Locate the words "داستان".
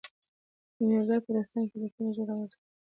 1.35-1.63